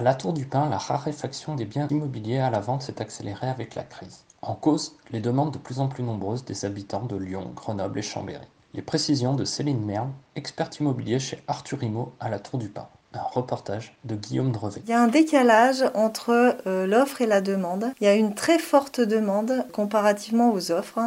À 0.00 0.02
la 0.02 0.14
Tour 0.14 0.32
du 0.32 0.46
Pin, 0.46 0.70
la 0.70 0.78
raréfaction 0.78 1.54
des 1.54 1.66
biens 1.66 1.86
immobiliers 1.88 2.38
à 2.38 2.48
la 2.48 2.60
vente 2.60 2.80
s'est 2.80 3.02
accélérée 3.02 3.48
avec 3.48 3.74
la 3.74 3.82
crise. 3.82 4.24
En 4.40 4.54
cause, 4.54 4.96
les 5.10 5.20
demandes 5.20 5.52
de 5.52 5.58
plus 5.58 5.78
en 5.78 5.88
plus 5.88 6.02
nombreuses 6.02 6.46
des 6.46 6.64
habitants 6.64 7.04
de 7.04 7.16
Lyon, 7.16 7.52
Grenoble 7.54 7.98
et 7.98 8.02
Chambéry. 8.02 8.46
Les 8.72 8.80
précisions 8.80 9.34
de 9.34 9.44
Céline 9.44 9.84
Merle, 9.84 10.08
experte 10.36 10.80
immobilier 10.80 11.18
chez 11.18 11.42
Arthur 11.48 11.82
Imo 11.82 12.14
à 12.18 12.30
la 12.30 12.38
Tour 12.38 12.58
du 12.58 12.70
Pin. 12.70 12.88
Un 13.12 13.22
reportage 13.22 13.92
de 14.04 14.14
Guillaume 14.14 14.52
Drevet. 14.52 14.82
Il 14.86 14.90
y 14.90 14.92
a 14.92 15.02
un 15.02 15.08
décalage 15.08 15.82
entre 15.94 16.56
euh, 16.68 16.86
l'offre 16.86 17.20
et 17.20 17.26
la 17.26 17.40
demande. 17.40 17.92
Il 18.00 18.04
y 18.04 18.06
a 18.06 18.14
une 18.14 18.34
très 18.34 18.60
forte 18.60 19.00
demande 19.00 19.66
comparativement 19.72 20.52
aux 20.52 20.70
offres, 20.70 21.00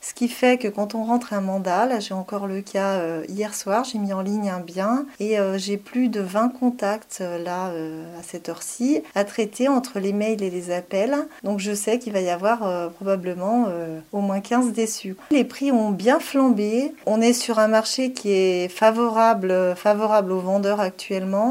ce 0.00 0.14
qui 0.14 0.28
fait 0.28 0.56
que 0.56 0.68
quand 0.68 0.94
on 0.94 1.04
rentre 1.04 1.34
un 1.34 1.42
mandat, 1.42 1.84
là 1.84 2.00
j'ai 2.00 2.14
encore 2.14 2.46
le 2.46 2.62
cas 2.62 2.94
euh, 3.00 3.24
hier 3.28 3.54
soir, 3.54 3.84
j'ai 3.84 3.98
mis 3.98 4.14
en 4.14 4.22
ligne 4.22 4.48
un 4.48 4.60
bien 4.60 5.04
et 5.18 5.38
euh, 5.38 5.58
j'ai 5.58 5.76
plus 5.76 6.08
de 6.08 6.22
20 6.22 6.48
contacts 6.48 7.20
là 7.20 7.66
à 7.66 8.22
cette 8.22 8.48
heure-ci 8.48 9.02
à 9.14 9.24
traiter 9.24 9.68
entre 9.68 9.98
les 9.98 10.14
mails 10.14 10.42
et 10.42 10.48
les 10.48 10.70
appels. 10.70 11.16
Donc 11.44 11.58
je 11.58 11.74
sais 11.74 11.98
qu'il 11.98 12.14
va 12.14 12.22
y 12.22 12.30
avoir 12.30 12.90
probablement 12.92 13.66
au 14.12 14.20
moins 14.20 14.40
15 14.40 14.72
déçus. 14.72 15.16
Les 15.30 15.44
prix 15.44 15.72
ont 15.72 15.90
bien 15.90 16.20
flambé. 16.20 16.94
On 17.06 17.20
est 17.20 17.32
sur 17.32 17.58
un 17.58 17.68
marché 17.68 18.12
qui 18.12 18.32
est 18.32 18.68
favorable, 18.68 19.74
favorable 19.76 20.32
aux 20.32 20.40
vendeurs 20.40 20.80
actuellement 20.80 21.49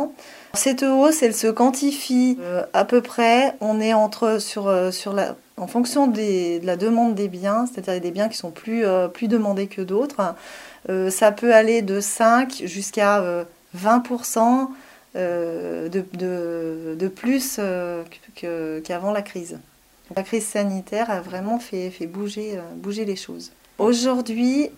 cette 0.54 0.84
hausse, 0.84 1.22
elle 1.22 1.36
se 1.36 1.48
quantifie 1.48 2.38
euh, 2.42 2.64
à 2.74 2.84
peu 2.86 3.02
près. 3.02 3.56
On 3.62 3.80
est 3.80 3.94
entre 3.94 4.40
euh, 4.58 4.92
en 5.58 5.68
fonction 5.68 6.08
de 6.08 6.66
la 6.66 6.76
demande 6.76 7.16
des 7.16 7.28
biens, 7.28 7.66
c'est-à-dire 7.68 8.02
des 8.02 8.12
biens 8.12 8.30
qui 8.30 8.38
sont 8.38 8.52
plus, 8.52 8.86
euh, 8.86 9.08
demandés 9.22 9.68
que 9.68 9.82
d'autres. 9.82 10.36
ça 11.10 11.32
peut 11.32 11.54
aller 11.54 11.82
de 11.82 12.00
5 12.00 12.64
jusqu'à 12.66 13.24
20% 13.78 14.70
de, 15.16 17.08
plus 17.08 17.60
qu'avant 18.84 19.12
la 19.12 19.22
crise. 19.22 19.60
La 20.16 20.24
crise 20.24 20.48
sanitaire 20.48 21.12
a 21.12 21.22
vraiment 21.22 21.60
fait, 21.60 21.92
bouger 22.08 23.06
les 23.06 23.16
choses. 23.16 23.52
Aujourd'hui, 23.78 24.72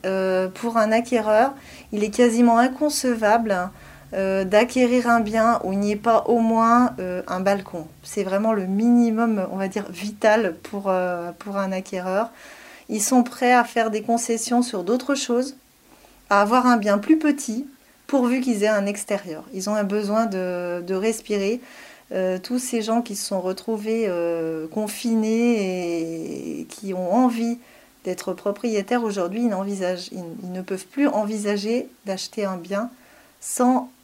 pour 0.56 0.78
un 0.78 0.92
acquéreur, 0.92 1.54
il 1.94 2.04
est 2.04 2.10
quasiment 2.10 2.58
inconcevable 2.58 3.70
euh, 4.14 4.44
d'acquérir 4.44 5.08
un 5.08 5.22
bien 5.22 5.62
où 5.64 5.72
il 5.72 5.80
n'y 5.80 5.94
ait 5.94 5.96
pas 5.96 6.26
au 6.28 6.40
moins 6.40 6.94
euh, 7.00 7.22
un 7.28 7.40
balcon. 7.40 7.88
C'est 8.04 8.24
vraiment 8.24 8.52
le 8.52 8.66
minimum, 8.66 9.48
on 9.52 9.56
va 9.56 9.70
dire, 9.70 9.86
vital 9.90 10.56
pour, 10.64 10.90
euh, 10.90 11.32
pour 11.40 11.56
un 11.56 11.72
acquéreur. 11.72 12.30
Ils 12.90 13.02
sont 13.02 13.24
prêts 13.24 13.54
à 13.54 13.64
faire 13.64 13.90
des 13.90 14.02
concessions 14.02 14.64
sur 14.64 14.84
d'autres 14.84 15.16
choses, 15.16 15.56
à 16.30 16.42
avoir 16.42 16.66
un 16.66 16.76
bien 16.76 16.98
plus 16.98 17.18
petit, 17.18 17.66
pourvu 18.06 18.42
qu'ils 18.42 18.64
aient 18.64 18.68
un 18.68 18.86
extérieur. 18.86 19.46
Ils 19.54 19.70
ont 19.70 19.76
un 19.76 19.86
besoin 19.86 20.26
de, 20.26 20.82
de 20.86 20.94
respirer. 20.94 21.62
tous 22.44 22.60
ces 22.60 22.82
gens 22.82 23.02
qui 23.02 23.16
se 23.16 23.26
sont 23.26 23.40
retrouvés 23.40 24.12
confinés 24.74 26.60
et 26.60 26.66
qui 26.66 26.94
ont 26.94 27.14
envie 27.14 27.58
d'être 28.04 28.34
propriétaires 28.34 29.06
aujourd'hui, 29.06 29.44
ils, 29.44 29.52
ils 30.12 30.52
ne 30.52 30.62
peuvent 30.62 30.88
plus 30.88 31.08
envisager 31.08 31.88
d'acheter 32.06 32.44
un 32.44 32.58
bien 32.58 32.90
sans 33.40 33.90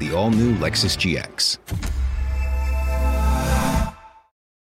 The 0.00 0.14
all 0.14 0.30
new 0.30 0.54
Lexus 0.54 0.96
GX. 0.96 1.99